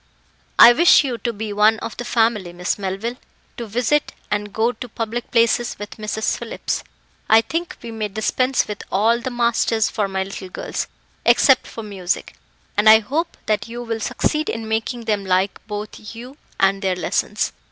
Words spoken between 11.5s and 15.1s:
for music, and I hope that you will succeed in making